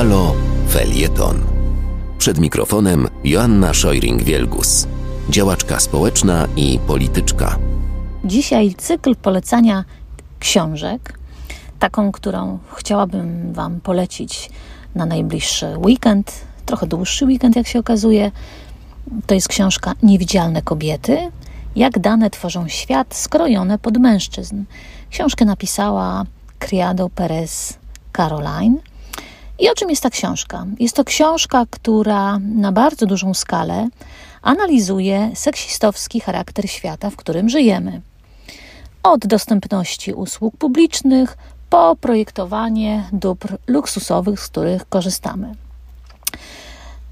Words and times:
Halo 0.00 0.34
Felieton. 0.68 1.36
Przed 2.18 2.38
mikrofonem 2.38 3.08
Joanna 3.24 3.72
Szojring-Wielgus, 3.72 4.86
działaczka 5.30 5.80
społeczna 5.80 6.46
i 6.56 6.78
polityczka. 6.86 7.58
Dzisiaj 8.24 8.74
cykl 8.74 9.16
polecania 9.16 9.84
książek, 10.38 11.18
taką, 11.78 12.12
którą 12.12 12.58
chciałabym 12.74 13.52
Wam 13.52 13.80
polecić 13.80 14.50
na 14.94 15.06
najbliższy 15.06 15.66
weekend, 15.78 16.32
trochę 16.66 16.86
dłuższy 16.86 17.24
weekend, 17.24 17.56
jak 17.56 17.66
się 17.66 17.78
okazuje. 17.78 18.30
To 19.26 19.34
jest 19.34 19.48
książka 19.48 19.92
Niewidzialne 20.02 20.62
kobiety. 20.62 21.18
Jak 21.76 21.98
dane 21.98 22.30
tworzą 22.30 22.68
świat 22.68 23.14
skrojone 23.14 23.78
pod 23.78 23.98
mężczyzn. 23.98 24.64
Książkę 25.10 25.44
napisała 25.44 26.24
Criado 26.58 27.08
Perez 27.08 27.78
Caroline. 28.12 28.89
I 29.60 29.70
o 29.70 29.74
czym 29.74 29.90
jest 29.90 30.02
ta 30.02 30.10
książka? 30.10 30.66
Jest 30.78 30.96
to 30.96 31.04
książka, 31.04 31.66
która 31.70 32.38
na 32.38 32.72
bardzo 32.72 33.06
dużą 33.06 33.34
skalę 33.34 33.88
analizuje 34.42 35.30
seksistowski 35.34 36.20
charakter 36.20 36.70
świata, 36.70 37.10
w 37.10 37.16
którym 37.16 37.48
żyjemy. 37.48 38.00
Od 39.02 39.26
dostępności 39.26 40.12
usług 40.12 40.56
publicznych 40.56 41.36
po 41.70 41.96
projektowanie 42.00 43.04
dóbr 43.12 43.56
luksusowych, 43.66 44.40
z 44.40 44.48
których 44.48 44.88
korzystamy. 44.88 45.54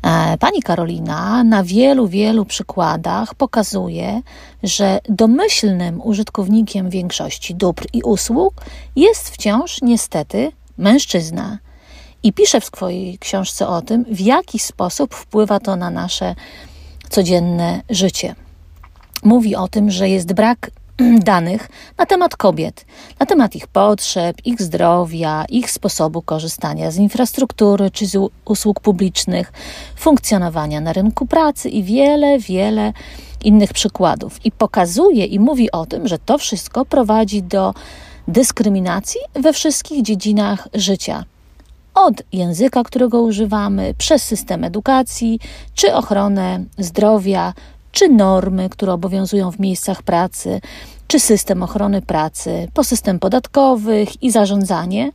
E, 0.02 0.38
pani 0.38 0.62
Karolina 0.62 1.44
na 1.44 1.64
wielu, 1.64 2.08
wielu 2.08 2.44
przykładach 2.44 3.34
pokazuje, 3.34 4.22
że 4.62 5.00
domyślnym 5.08 6.00
użytkownikiem 6.04 6.90
większości 6.90 7.54
dóbr 7.54 7.86
i 7.92 8.02
usług 8.02 8.54
jest 8.96 9.28
wciąż 9.30 9.82
niestety 9.82 10.52
mężczyzna. 10.78 11.58
I 12.22 12.32
pisze 12.32 12.60
w 12.60 12.64
swojej 12.64 13.18
książce 13.18 13.68
o 13.68 13.82
tym, 13.82 14.04
w 14.04 14.20
jaki 14.20 14.58
sposób 14.58 15.14
wpływa 15.14 15.60
to 15.60 15.76
na 15.76 15.90
nasze 15.90 16.34
codzienne 17.08 17.82
życie. 17.90 18.34
Mówi 19.22 19.56
o 19.56 19.68
tym, 19.68 19.90
że 19.90 20.08
jest 20.08 20.32
brak 20.32 20.70
danych 21.32 21.68
na 21.98 22.06
temat 22.06 22.36
kobiet, 22.36 22.84
na 23.20 23.26
temat 23.26 23.56
ich 23.56 23.66
potrzeb, 23.66 24.36
ich 24.44 24.62
zdrowia, 24.62 25.44
ich 25.48 25.70
sposobu 25.70 26.22
korzystania 26.22 26.90
z 26.90 26.96
infrastruktury 26.96 27.90
czy 27.90 28.06
z 28.06 28.30
usług 28.44 28.80
publicznych, 28.80 29.52
funkcjonowania 29.96 30.80
na 30.80 30.92
rynku 30.92 31.26
pracy 31.26 31.68
i 31.68 31.82
wiele, 31.82 32.38
wiele 32.38 32.92
innych 33.44 33.72
przykładów. 33.72 34.44
I 34.44 34.52
pokazuje 34.52 35.24
i 35.24 35.38
mówi 35.38 35.72
o 35.72 35.86
tym, 35.86 36.08
że 36.08 36.18
to 36.18 36.38
wszystko 36.38 36.84
prowadzi 36.84 37.42
do 37.42 37.74
dyskryminacji 38.28 39.20
we 39.34 39.52
wszystkich 39.52 40.02
dziedzinach 40.02 40.68
życia. 40.74 41.24
Od 41.98 42.22
języka, 42.32 42.82
którego 42.82 43.22
używamy, 43.22 43.94
przez 43.98 44.22
system 44.22 44.64
edukacji, 44.64 45.40
czy 45.74 45.94
ochronę 45.94 46.64
zdrowia, 46.78 47.54
czy 47.92 48.08
normy, 48.08 48.68
które 48.68 48.92
obowiązują 48.92 49.50
w 49.50 49.60
miejscach 49.60 50.02
pracy, 50.02 50.60
czy 51.06 51.20
system 51.20 51.62
ochrony 51.62 52.02
pracy, 52.02 52.68
po 52.74 52.84
system 52.84 53.18
podatkowych 53.18 54.22
i 54.22 54.30
zarządzanie, 54.30 55.12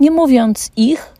nie 0.00 0.10
mówiąc 0.10 0.70
ich, 0.76 1.14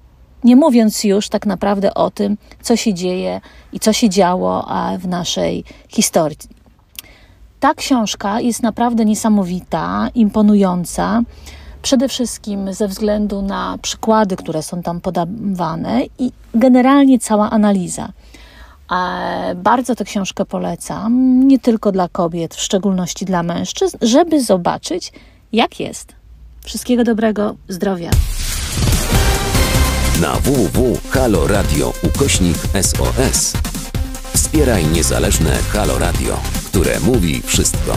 nie 0.44 0.56
mówiąc 0.56 1.04
już 1.04 1.28
tak 1.28 1.46
naprawdę 1.46 1.94
o 1.94 2.10
tym, 2.10 2.36
co 2.62 2.76
się 2.76 2.94
dzieje 2.94 3.40
i 3.72 3.80
co 3.80 3.92
się 3.92 4.08
działo 4.08 4.68
w 4.98 5.08
naszej 5.08 5.64
historii. 5.88 6.38
Ta 7.60 7.74
książka 7.74 8.40
jest 8.40 8.62
naprawdę 8.62 9.04
niesamowita, 9.04 10.08
imponująca. 10.14 11.22
Przede 11.82 12.08
wszystkim 12.08 12.74
ze 12.74 12.88
względu 12.88 13.42
na 13.42 13.78
przykłady, 13.82 14.36
które 14.36 14.62
są 14.62 14.82
tam 14.82 15.00
podawane 15.00 16.02
i 16.18 16.32
generalnie 16.54 17.18
cała 17.18 17.50
analiza. 17.50 18.08
Bardzo 19.56 19.94
tę 19.94 20.04
książkę 20.04 20.44
polecam, 20.44 21.40
nie 21.48 21.58
tylko 21.58 21.92
dla 21.92 22.08
kobiet, 22.08 22.54
w 22.54 22.60
szczególności 22.60 23.24
dla 23.24 23.42
mężczyzn, 23.42 23.96
żeby 24.02 24.44
zobaczyć, 24.44 25.12
jak 25.52 25.80
jest. 25.80 26.14
Wszystkiego 26.64 27.04
dobrego, 27.04 27.54
zdrowia. 27.68 28.10
Na 30.20 30.34
www.haloradio 30.34 31.92
ukośnik 32.02 32.56
SOS 32.82 33.52
wspieraj 34.32 34.86
niezależne 34.86 35.56
Halo 35.72 35.98
Radio, 35.98 36.40
które 36.66 37.00
mówi 37.00 37.42
wszystko. 37.42 37.96